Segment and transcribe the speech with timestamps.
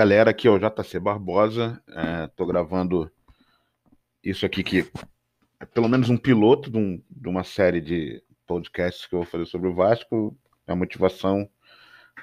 [0.00, 1.78] Galera, aqui é o JC Barbosa.
[2.26, 3.12] Estou é, gravando
[4.24, 4.90] isso aqui que
[5.60, 9.26] é pelo menos um piloto de, um, de, uma série de podcasts que eu vou
[9.26, 10.34] fazer sobre o Vasco.
[10.66, 11.46] A motivação,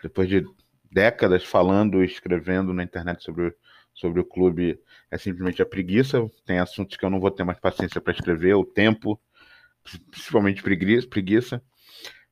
[0.01, 0.43] depois de
[0.91, 3.55] décadas falando e escrevendo na internet sobre,
[3.93, 6.27] sobre o clube, é simplesmente a preguiça.
[6.47, 9.21] Tem assuntos que eu não vou ter mais paciência para escrever, o tempo,
[10.09, 11.07] principalmente preguiça.
[11.07, 11.63] preguiça.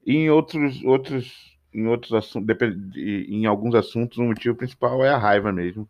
[0.04, 2.56] E em outros, outros em outros assuntos,
[2.96, 5.88] em alguns assuntos, o motivo principal é a raiva mesmo,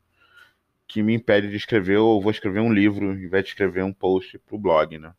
[0.87, 3.93] que me impede de escrever, ou vou escrever um livro, em vez de escrever um
[3.93, 5.13] post para o blog, né?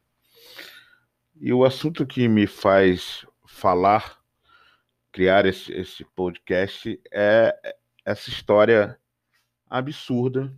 [1.40, 4.18] E o assunto que me faz falar,
[5.12, 7.54] criar esse, esse podcast, é
[8.04, 8.98] essa história
[9.70, 10.52] absurda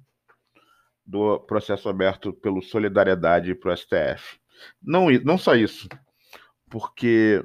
[1.05, 4.39] do processo aberto pelo Solidariedade para o STF.
[4.83, 5.87] Não, não só isso,
[6.71, 7.45] porque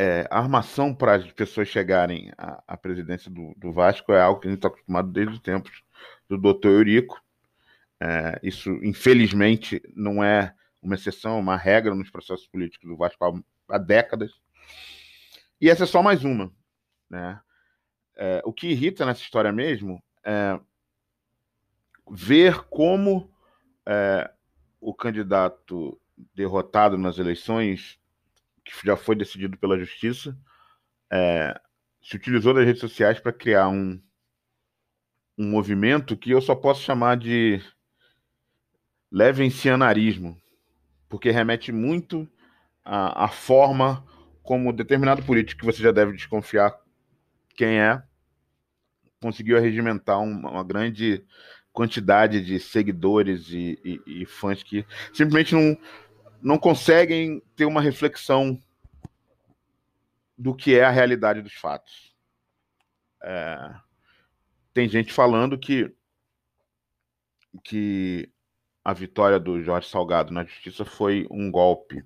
[0.00, 4.46] é, armação para as pessoas chegarem à, à presidência do, do, Vasco é algo que
[4.46, 5.82] a gente está acostumado desde os tempos
[6.28, 7.20] do doutor Eurico.
[8.00, 13.24] É, isso, infelizmente, não é uma exceção, é uma regra nos processos políticos do Vasco
[13.24, 14.30] há, há décadas.
[15.60, 16.52] E essa é só mais uma.
[17.10, 17.40] Né?
[18.14, 20.60] É, o que irrita nessa história mesmo é
[22.08, 23.34] ver como
[23.84, 24.30] é,
[24.80, 26.00] o candidato
[26.36, 27.98] derrotado nas eleições
[28.72, 30.36] que já foi decidido pela justiça,
[31.10, 31.58] é,
[32.02, 34.00] se utilizou das redes sociais para criar um,
[35.36, 37.60] um movimento que eu só posso chamar de
[39.10, 40.40] levencianarismo,
[41.08, 42.28] porque remete muito
[42.84, 44.04] à, à forma
[44.42, 46.78] como determinado político que você já deve desconfiar
[47.56, 48.02] quem é
[49.20, 51.24] conseguiu arregimentar uma, uma grande
[51.72, 55.76] quantidade de seguidores e, e, e, fãs que simplesmente não,
[56.40, 58.62] não conseguem ter uma reflexão
[60.36, 62.14] do que é a realidade dos fatos.
[63.22, 63.74] É,
[64.72, 65.92] tem gente falando que,
[67.64, 68.30] que
[68.84, 72.04] a vitória do Jorge Salgado na justiça foi um golpe.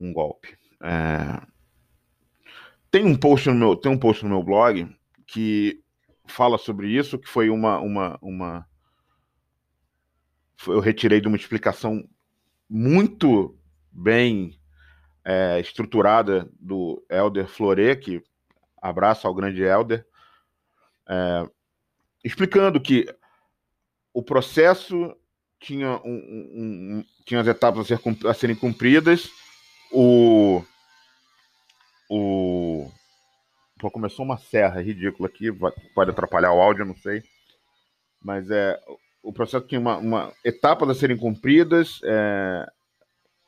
[0.00, 0.58] Um golpe.
[0.82, 1.46] É,
[2.90, 4.88] tem um post no meu, tem um post no meu blog
[5.26, 5.82] que
[6.26, 8.68] fala sobre isso, que foi uma, uma, uma
[10.66, 12.08] eu retirei de uma explicação
[12.74, 13.56] muito
[13.92, 14.58] bem
[15.24, 18.20] é, estruturada do Elder Flore, que
[18.82, 20.04] abraça ao grande Elder,
[21.08, 21.48] é,
[22.24, 23.06] explicando que
[24.12, 25.16] o processo
[25.60, 29.30] tinha, um, um, um, tinha as etapas a, ser, a, serem cumpridas,
[29.92, 30.60] o.
[32.10, 32.90] o
[33.78, 35.52] Pô, começou uma serra ridícula aqui,
[35.94, 37.22] pode atrapalhar o áudio, não sei.
[38.20, 38.80] Mas é,
[39.24, 42.70] o processo tinha uma, uma etapas a serem cumpridas, é,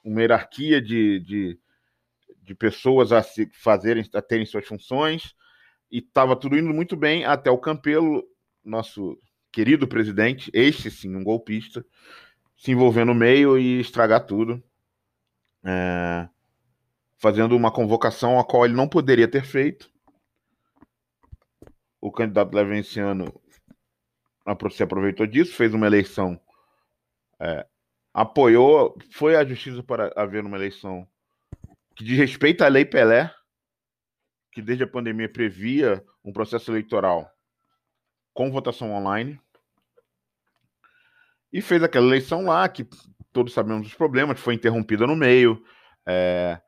[0.02, 1.58] uma hierarquia de, de,
[2.42, 5.34] de, pessoas a se fazerem, a terem suas funções,
[5.92, 8.24] e estava tudo indo muito bem até o Campelo,
[8.64, 9.18] nosso
[9.52, 11.84] querido presidente, este sim, um golpista,
[12.56, 14.62] se envolver no meio e estragar tudo,
[15.62, 16.26] é,
[17.18, 19.90] fazendo uma convocação a qual ele não poderia ter feito.
[22.00, 23.38] O candidato Levenciano
[24.70, 26.40] se aproveitou disso, fez uma eleição,
[27.40, 27.66] é,
[28.14, 31.06] apoiou, foi à justiça para haver uma eleição
[31.94, 33.32] que diz respeito à Lei Pelé,
[34.52, 37.30] que desde a pandemia previa um processo eleitoral
[38.32, 39.40] com votação online,
[41.52, 42.86] e fez aquela eleição lá, que
[43.32, 45.62] todos sabemos dos problemas, foi interrompida no meio,
[46.06, 46.60] é,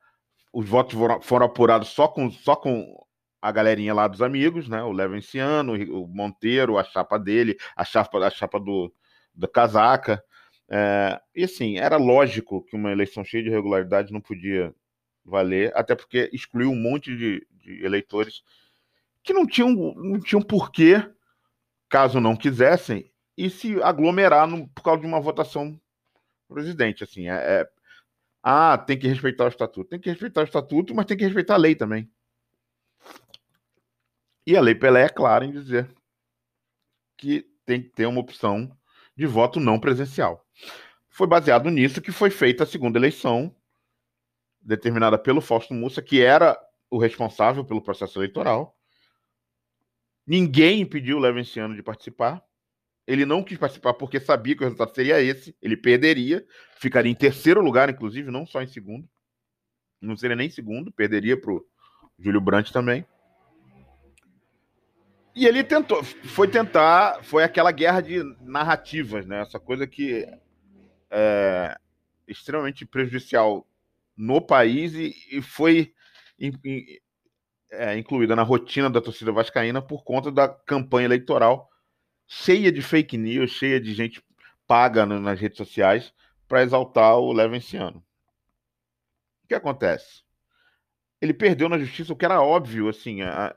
[0.51, 3.07] os votos foram, foram apurados só com, só com
[3.41, 4.83] a galerinha lá dos amigos, né?
[4.83, 8.93] O Levenciano, o Monteiro, a chapa dele, a chapa, a chapa do,
[9.33, 10.23] da casaca.
[10.69, 14.73] É, e assim, era lógico que uma eleição cheia de irregularidade não podia
[15.25, 18.43] valer, até porque excluiu um monte de, de eleitores
[19.23, 21.03] que não tinham, não tinham porquê,
[21.89, 25.79] caso não quisessem, e se aglomerar no, por causa de uma votação
[26.47, 27.03] presidente.
[27.03, 27.69] Assim, é, é,
[28.43, 29.89] ah, tem que respeitar o estatuto.
[29.89, 32.09] Tem que respeitar o estatuto, mas tem que respeitar a lei também.
[34.49, 35.87] E a Lei Pelé é clara em dizer
[37.15, 38.75] que tem que ter uma opção
[39.15, 40.43] de voto não presencial.
[41.07, 43.55] Foi baseado nisso que foi feita a segunda eleição,
[44.59, 46.59] determinada pelo Fausto Mussa, que era
[46.89, 48.75] o responsável pelo processo eleitoral.
[50.25, 52.43] Ninguém impediu o Levenciano de participar.
[53.05, 55.55] Ele não quis participar porque sabia que o resultado seria esse.
[55.61, 56.43] Ele perderia,
[56.79, 59.07] ficaria em terceiro lugar, inclusive, não só em segundo.
[60.01, 61.63] Não seria nem segundo, perderia para o
[62.17, 63.05] Júlio Brandt também.
[65.35, 69.41] E ele tentou, foi tentar, foi aquela guerra de narrativas, né?
[69.41, 70.27] Essa coisa que
[71.09, 71.77] é
[72.27, 73.65] extremamente prejudicial
[74.15, 75.93] no país e, e foi
[77.71, 81.69] é, incluída na rotina da torcida vascaína por conta da campanha eleitoral
[82.27, 84.23] cheia de fake news, cheia de gente
[84.67, 86.13] paga no, nas redes sociais
[86.47, 88.03] para exaltar o Levenciano.
[89.43, 90.23] O que acontece?
[91.19, 93.55] Ele perdeu na justiça o que era óbvio, assim, a,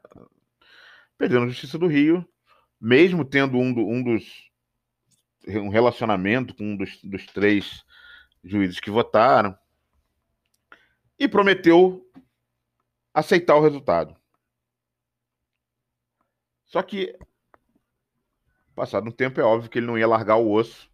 [1.18, 2.26] perdeu na justiça do Rio,
[2.80, 4.50] mesmo tendo um, do, um dos
[5.46, 7.84] um relacionamento com um dos, dos três
[8.44, 9.56] juízes que votaram
[11.18, 12.04] e prometeu
[13.12, 14.16] aceitar o resultado.
[16.66, 17.16] Só que,
[18.74, 20.90] passado um tempo, é óbvio que ele não ia largar o osso.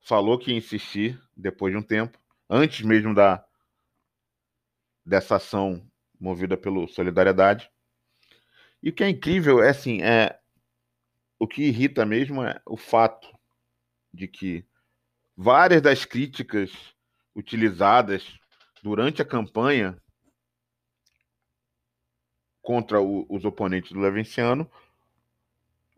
[0.00, 2.18] Falou que ia insistir depois de um tempo,
[2.48, 3.44] antes mesmo da
[5.04, 5.86] dessa ação
[6.18, 7.70] movida pelo Solidariedade.
[8.82, 10.38] E o que é incrível é assim, é
[11.38, 13.28] o que irrita mesmo é o fato
[14.12, 14.66] de que
[15.36, 16.70] várias das críticas
[17.34, 18.38] utilizadas
[18.82, 19.96] durante a campanha
[22.62, 24.70] contra o, os oponentes do Levenciano,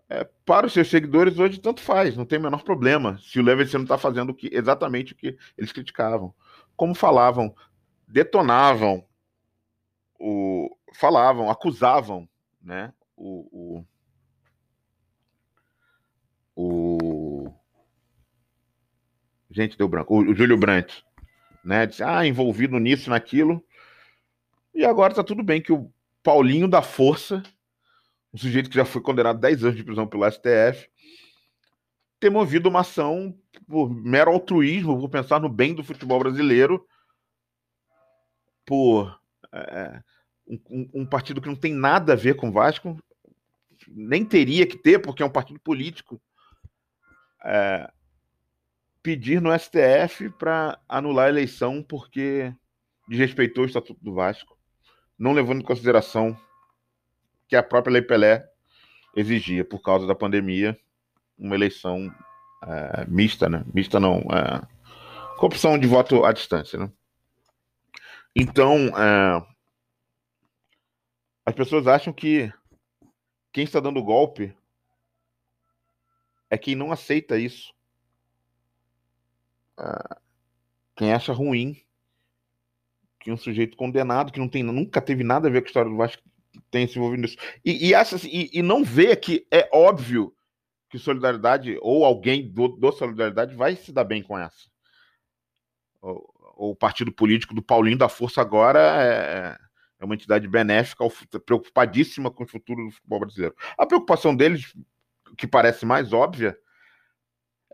[0.08, 3.42] é, para os seus seguidores hoje tanto faz, não tem o menor problema se o
[3.42, 6.34] Levenciano está fazendo o que, exatamente o que eles criticavam.
[6.76, 7.54] Como falavam,
[8.06, 9.06] detonavam,
[10.18, 12.28] o, falavam, acusavam
[12.62, 13.84] né, o,
[16.54, 17.54] o, o
[19.50, 21.04] gente deu branco, o, o Júlio Brandt,
[21.64, 23.64] né, disse, ah, envolvido nisso, naquilo,
[24.74, 25.92] e agora está tudo bem que o
[26.22, 27.42] Paulinho da Força,
[28.32, 30.88] um sujeito que já foi condenado a 10 anos de prisão pelo STF,
[32.18, 33.36] ter movido uma ação
[33.66, 36.86] por mero altruísmo, por pensar no bem do futebol brasileiro,
[38.64, 39.20] por
[39.52, 40.02] é,
[40.46, 42.98] um, um, partido que não tem nada a ver com o Vasco,
[43.88, 46.20] nem teria que ter, porque é um partido político,
[47.44, 47.90] é,
[49.02, 52.54] pedir no STF para anular a eleição porque
[53.08, 54.56] desrespeitou o Estatuto do Vasco
[55.22, 56.36] não levando em consideração
[57.46, 58.44] que a própria Lei Pelé
[59.14, 60.76] exigia, por causa da pandemia,
[61.38, 62.12] uma eleição
[62.66, 63.64] é, mista, né?
[63.72, 64.66] Mista não, é,
[65.36, 66.90] com opção de voto à distância, né?
[68.34, 69.46] Então, é,
[71.44, 72.52] as pessoas acham que
[73.52, 74.54] quem está dando golpe
[76.48, 77.72] é quem não aceita isso.
[79.78, 80.16] É,
[80.96, 81.82] quem acha ruim
[83.18, 85.90] que um sujeito condenado, que não tem, nunca teve nada a ver com a história
[85.90, 86.22] do Vasco,
[86.70, 87.36] tem se envolvido nisso.
[87.64, 90.34] E, e, essa, e, e não vê que é óbvio
[90.90, 94.68] que Solidariedade, ou alguém do, do Solidariedade, vai se dar bem com essa.
[96.02, 99.58] O, o partido político do Paulinho da Força agora é,
[100.02, 101.04] é uma entidade benéfica,
[101.46, 103.54] preocupadíssima com o futuro do futebol brasileiro.
[103.78, 104.74] A preocupação deles,
[105.38, 106.58] que parece mais óbvia,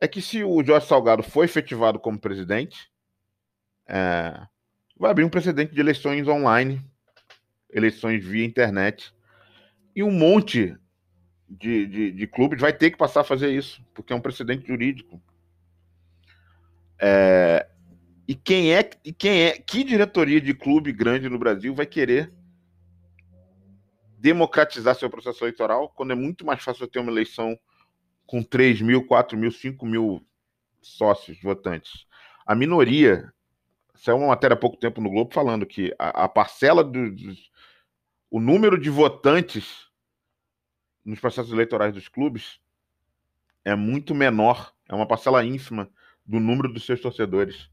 [0.01, 2.93] é que se o Jorge Salgado for efetivado como presidente,
[3.87, 4.47] é,
[4.97, 6.85] vai abrir um precedente de eleições online,
[7.71, 9.15] eleições via internet.
[9.97, 10.77] E um monte
[11.49, 14.67] de, de, de clubes vai ter que passar a fazer isso, porque é um precedente
[14.67, 15.21] jurídico.
[17.01, 17.67] É,
[18.29, 22.33] e quem é, e quem é, que diretoria de clube grande no Brasil vai querer
[24.19, 27.59] democratizar seu processo eleitoral quando é muito mais fácil ter uma eleição
[28.27, 30.25] com 3 mil, 4 mil, 5 mil
[30.81, 32.07] sócios votantes?
[32.47, 33.33] A minoria
[33.99, 37.35] Saiu uma matéria há pouco tempo no Globo falando que a, a parcela do, do,
[38.31, 39.89] o número de votantes
[41.05, 42.61] nos processos eleitorais dos clubes
[43.65, 45.91] é muito menor, é uma parcela ínfima
[46.25, 47.69] do número dos seus torcedores.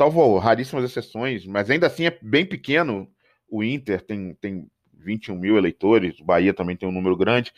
[0.00, 3.06] Salvo raríssimas exceções, mas ainda assim é bem pequeno.
[3.46, 7.52] O Inter tem, tem 21 mil eleitores, o Bahia também tem um número grande.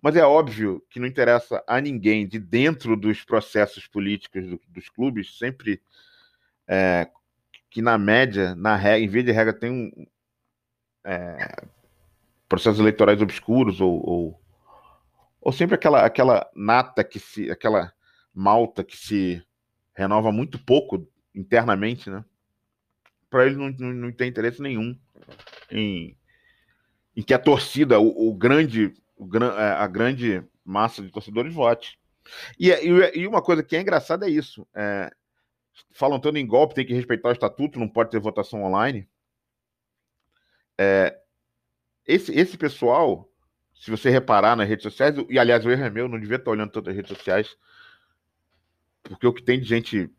[0.00, 4.88] Mas é óbvio que não interessa a ninguém de dentro dos processos políticos do, dos
[4.88, 5.82] clubes sempre
[6.66, 7.10] é,
[7.68, 10.06] que na média, na regra, em vez de regra, tem um,
[11.04, 11.62] é,
[12.48, 14.40] processos eleitorais obscuros ou, ou,
[15.42, 17.92] ou, sempre aquela, aquela nata que se, aquela
[18.32, 19.44] malta que se
[19.94, 22.24] renova muito pouco internamente, né?
[23.28, 24.96] Para ele não, não, não, tem interesse nenhum
[25.70, 26.16] em,
[27.16, 31.98] em que a torcida, o, o grande, o, é, a grande massa de torcedores vote.
[32.58, 34.66] E, e, e, uma coisa que é engraçada é isso.
[34.74, 35.10] É,
[35.90, 39.08] falam tanto em golpe, tem que respeitar o estatuto, não pode ter votação online.
[40.78, 41.18] É,
[42.06, 43.28] esse, esse pessoal,
[43.74, 46.50] se você reparar nas redes sociais, e aliás, o erro é meu, não devia estar
[46.50, 47.56] olhando tantas redes sociais,
[49.02, 50.10] porque o que tem de gente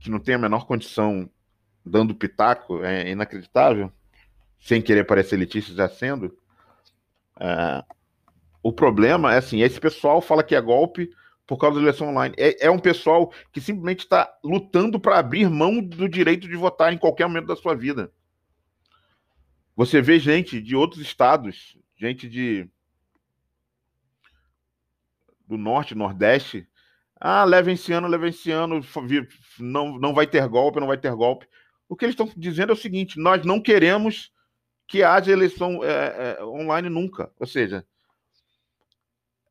[0.00, 1.28] que não tem a menor condição
[1.84, 3.92] dando pitaco é inacreditável,
[4.60, 6.36] sem querer parecer elitista já sendo.
[7.40, 7.84] É,
[8.62, 11.10] o problema é assim, esse pessoal fala que é golpe,
[11.48, 12.34] por causa da eleição online.
[12.36, 16.92] É, é um pessoal que simplesmente está lutando para abrir mão do direito de votar
[16.92, 18.12] em qualquer momento da sua vida.
[19.74, 22.68] Você vê gente de outros estados, gente de
[25.46, 26.68] do norte, nordeste.
[27.20, 28.80] Ah, leva esse ano, leva esse ano,
[29.58, 31.48] não, não vai ter golpe, não vai ter golpe.
[31.88, 34.32] O que eles estão dizendo é o seguinte: nós não queremos
[34.86, 37.32] que haja eleição é, é, online nunca.
[37.38, 37.84] Ou seja,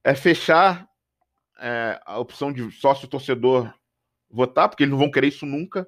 [0.04, 0.90] é fechar
[1.60, 3.74] é, a opção de sócio-torcedor
[4.30, 5.88] votar, porque eles não vão querer isso nunca.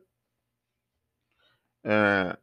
[1.83, 2.37] É,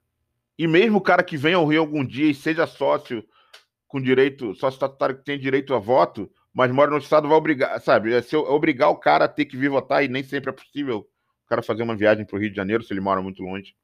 [0.59, 3.23] e mesmo o cara que venha ao Rio algum dia e seja sócio
[3.87, 7.79] com direito, sócio estatutário que tem direito a voto, mas mora no estado, vai obrigar,
[7.83, 8.15] sabe?
[8.15, 11.01] É se obrigar o cara a ter que vir votar e nem sempre é possível
[11.45, 13.77] o cara fazer uma viagem para o Rio de Janeiro se ele mora muito longe.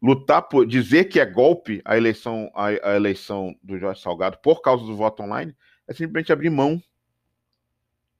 [0.00, 4.62] Lutar por dizer que é golpe a eleição, a, a eleição do Jorge Salgado por
[4.62, 5.52] causa do voto online
[5.88, 6.80] é simplesmente abrir mão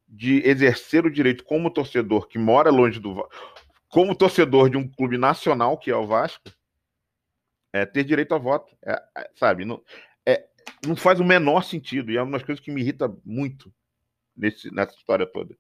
[0.09, 3.25] de exercer o direito como torcedor que mora longe do
[3.89, 6.51] como torcedor de um clube nacional que é o Vasco
[7.73, 10.08] é ter direito a voto é, é, sabe não, é,
[10.87, 12.11] não faz o menor sentido.
[12.11, 13.73] E é uma das coisas que me irrita muito
[14.37, 15.57] nesse, nessa história toda.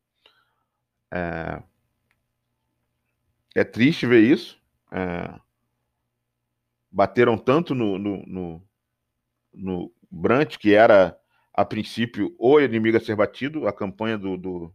[1.10, 1.62] É,
[3.54, 4.60] é triste ver isso.
[4.92, 5.38] É,
[6.90, 8.62] bateram tanto no, no, no,
[9.52, 11.18] no Brant, que era
[11.52, 14.74] a princípio o inimigo a ser batido, a campanha do, do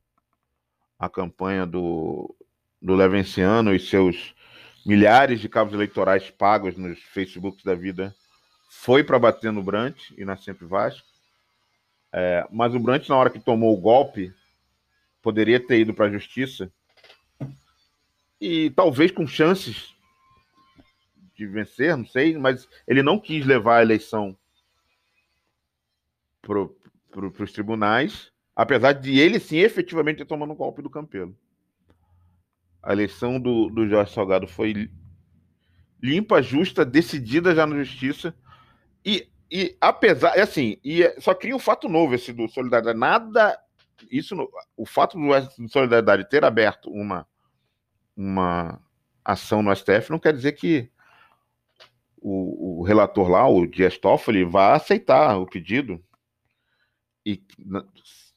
[0.99, 2.35] a campanha do,
[2.81, 4.35] do Levenciano e seus
[4.85, 8.13] milhares de cabos eleitorais pagos nos Facebooks da vida
[8.75, 11.07] foi para bater no Brant e na Sempre Vasco.
[12.11, 14.33] É, mas o Brant, na hora que tomou o golpe,
[15.21, 16.71] poderia ter ido para a justiça
[18.41, 19.95] e talvez com chances
[21.33, 24.37] de vencer, não sei, mas ele não quis levar a eleição
[26.41, 26.67] para
[27.09, 31.33] pro, os tribunais, apesar de ele sim efetivamente ter tomado o golpe do Campelo.
[32.81, 34.91] A eleição do, do Jorge Salgado foi
[36.01, 38.35] limpa, justa, decidida já na justiça.
[39.05, 42.97] E, e apesar, é assim, e é, só cria um fato novo esse do Solidariedade.
[42.97, 43.59] Nada,
[44.09, 44.35] isso,
[44.75, 47.27] o fato do Solidariedade ter aberto uma,
[48.15, 48.79] uma
[49.23, 50.89] ação no STF não quer dizer que
[52.17, 56.01] o, o relator lá, o Dias Toffoli, vá aceitar o pedido.
[57.25, 57.41] E,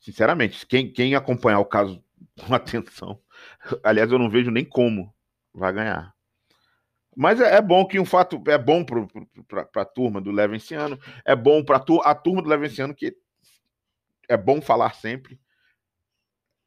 [0.01, 2.03] sinceramente, quem, quem acompanhar o caso
[2.41, 3.21] com atenção,
[3.83, 5.15] aliás, eu não vejo nem como
[5.55, 6.16] vai ganhar.
[7.17, 11.35] Mas é, é, bom que um fato é bom para a turma do Levenciano, é
[11.35, 13.17] bom para a turma do Levenciano, que
[14.29, 15.41] é bom falar sempre.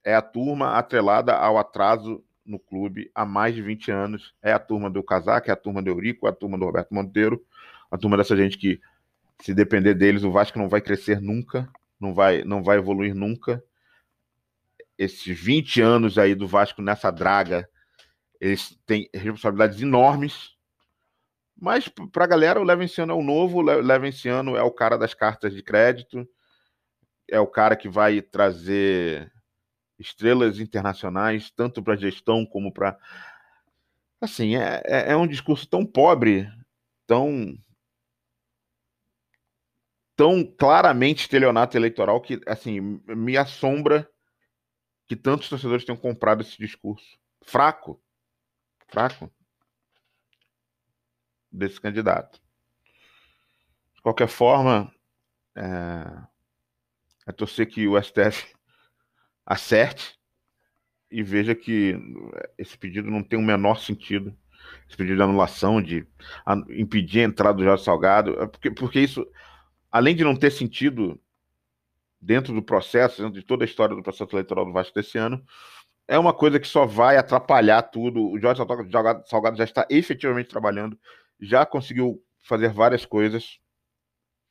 [0.04, 4.34] É a turma atrelada ao atraso no clube há mais de 20 anos.
[4.42, 6.96] É a turma do Casaco, é a turma do Eurico, é a turma do Roberto
[6.96, 7.46] Monteiro,
[7.92, 8.82] a turma dessa gente que,
[9.42, 13.64] se depender deles, o Vasco não vai crescer nunca, não vai, não vai evoluir nunca.
[14.98, 17.70] Esses 20 anos aí do Vasco nessa draga
[18.40, 20.56] eles têm responsabilidades enormes.
[21.56, 25.14] Mas para a galera, o Levenciano é o novo, o Levenciano é o cara das
[25.14, 26.28] cartas de crédito,
[27.30, 29.32] é o cara que vai trazer
[29.98, 32.98] estrelas internacionais, tanto para gestão como para.
[34.22, 36.50] Assim, é, é, é um discurso tão pobre,
[37.06, 37.58] tão
[40.16, 44.10] tão claramente estelionato eleitoral que, assim, me assombra
[45.08, 47.18] que tantos torcedores tenham comprado esse discurso.
[47.46, 48.02] Fraco
[48.90, 49.32] fraco
[51.52, 52.42] desse candidato.
[53.96, 54.94] De qualquer forma,
[55.56, 56.24] é,
[57.28, 58.54] é torcer que o STF
[59.46, 60.20] acerte
[61.12, 61.96] e veja que
[62.58, 64.36] esse pedido não tem o menor sentido.
[64.88, 66.08] Esse pedido de anulação, de
[66.70, 69.26] impedir a entrada do Jorge Salgado, é porque, porque isso,
[69.92, 71.20] além de não ter sentido
[72.22, 75.44] dentro do processo, dentro de toda a história do processo eleitoral do Vasco desse ano,
[76.10, 78.32] é uma coisa que só vai atrapalhar tudo.
[78.32, 78.60] O Jorge
[79.28, 81.00] Salgado já está efetivamente trabalhando,
[81.40, 83.60] já conseguiu fazer várias coisas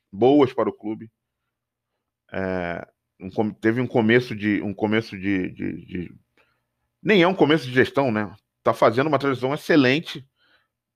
[0.09, 1.11] boas para o clube.
[2.31, 2.87] É,
[3.19, 6.15] um, teve um começo de um começo de, de, de,
[7.03, 8.33] nem é um começo de gestão, né?
[8.63, 10.25] Tá fazendo uma transição excelente,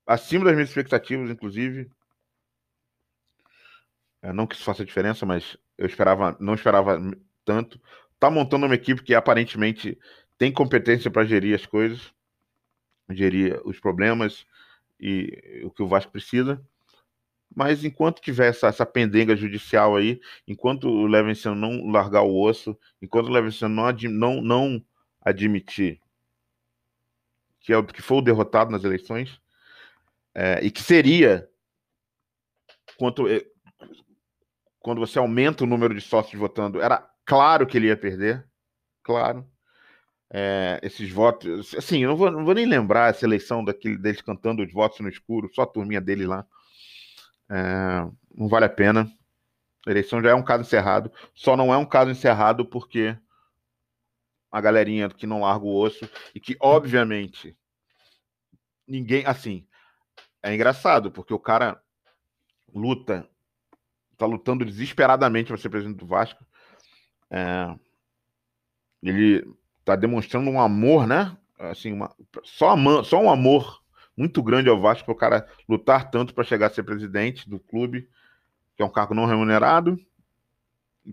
[0.08, 1.92] acima das minhas expectativas, inclusive.
[4.22, 6.98] É, não que isso faça diferença, mas eu esperava, não esperava
[7.44, 7.82] tanto.
[8.18, 10.00] Tá montando uma equipe que aparentemente
[10.44, 12.14] tem competência para gerir as coisas,
[13.10, 14.46] gerir os problemas
[15.00, 16.62] e o que o Vasco precisa.
[17.56, 22.78] Mas enquanto tiver essa, essa pendenga judicial aí, enquanto o Levenciano não largar o osso,
[23.02, 24.86] enquanto o Levenciano não, não, não
[25.22, 26.02] admitir
[27.62, 29.40] que, é o, que foi o derrotado nas eleições,
[30.36, 31.50] é, e que seria
[32.98, 33.46] quanto, é,
[34.82, 38.46] quando você aumenta o número de sócios votando, era claro que ele ia perder,
[39.02, 39.53] claro
[40.34, 41.76] é, esses votos.
[41.76, 45.00] Assim, eu não vou, não vou, nem lembrar essa eleição daquele, deles cantando os votos
[45.00, 46.44] no escuro, só a turminha dele lá.
[47.50, 49.08] É, não vale a pena.
[49.86, 51.12] A eleição já é um caso encerrado.
[51.36, 53.16] Só não é um caso encerrado porque
[54.52, 57.56] a galerinha que não larga o osso e que, obviamente,
[58.88, 59.24] ninguém.
[59.28, 59.68] Assim,
[60.42, 61.80] é engraçado, porque o cara
[62.74, 63.30] luta,
[64.18, 66.44] tá lutando desesperadamente para ser presidente do Vasco.
[67.30, 67.76] É,
[69.04, 69.46] ele
[69.84, 71.36] tá demonstrando um amor, né?
[71.60, 72.14] Assim, uma,
[72.44, 73.82] só, só um amor
[74.16, 77.60] muito grande ao Vasco para o cara lutar tanto para chegar a ser presidente do
[77.60, 78.08] clube,
[78.76, 79.98] que é um cargo não remunerado,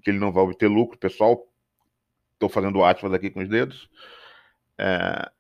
[0.03, 1.47] que ele não vai obter lucro, pessoal.
[2.35, 3.89] Estou fazendo aspas aqui com os dedos.
[4.79, 5.31] É,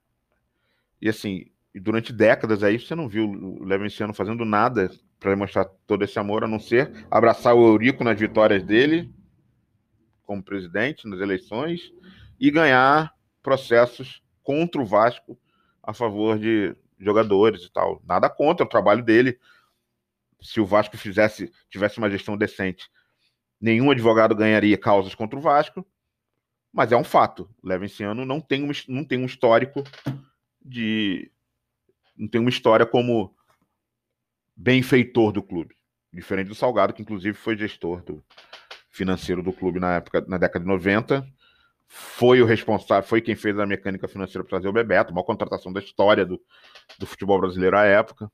[1.00, 6.02] e assim, durante décadas aí você não viu o Levenciano fazendo nada para demonstrar todo
[6.02, 9.12] esse amor, a não ser abraçar o Eurico nas vitórias dele
[10.24, 11.92] como presidente nas eleições
[12.38, 15.38] e ganhar processos contra o Vasco
[15.82, 18.02] a favor de jogadores e tal.
[18.04, 19.38] Nada contra o trabalho dele.
[20.40, 22.90] Se o Vasco fizesse, tivesse uma gestão decente,
[23.60, 25.86] nenhum advogado ganharia causas contra o Vasco.
[26.72, 27.50] Mas é um fato.
[27.62, 29.82] O Levenciano não tem um, não tem um histórico
[30.64, 31.30] de.
[32.16, 33.34] Não tem uma história como
[34.54, 35.74] benfeitor do clube.
[36.12, 38.22] Diferente do Salgado, que inclusive foi gestor do
[38.90, 41.26] financeiro do clube na época, na década de 90
[41.92, 45.72] foi o responsável, foi quem fez a mecânica financeira para trazer o Bebeto, uma contratação
[45.72, 46.40] da história do,
[46.96, 48.30] do futebol brasileiro à época.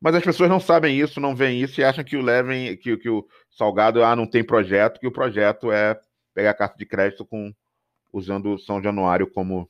[0.00, 2.96] Mas as pessoas não sabem isso, não veem isso e acham que o Levin, que,
[2.98, 5.98] que o Salgado ah, não tem projeto, que o projeto é
[6.32, 7.52] pegar a carta de crédito com
[8.12, 9.68] usando São Januário como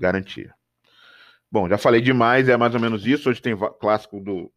[0.00, 0.52] garantia.
[1.48, 3.30] Bom, já falei demais, é mais ou menos isso.
[3.30, 4.50] Hoje tem clássico do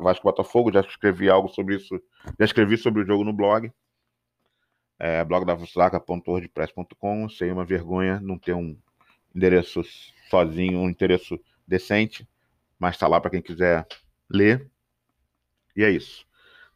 [0.00, 2.00] Vasco Botafogo, já escrevi algo sobre isso,
[2.38, 3.70] já escrevi sobre o jogo no blog
[5.00, 7.28] é, blog da vasaca.wordpress.com.
[7.30, 8.76] Sei uma vergonha não ter um
[9.34, 9.82] endereço
[10.28, 12.28] sozinho, um endereço decente,
[12.78, 13.86] mas está lá para quem quiser
[14.28, 14.70] ler.
[15.74, 16.26] E é isso.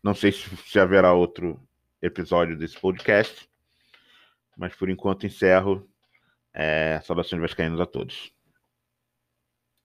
[0.02, 1.60] Não sei se, se haverá outro
[2.00, 3.48] episódio desse podcast,
[4.56, 5.88] mas por enquanto encerro.
[6.56, 8.33] É, saudações vascaínas a todos.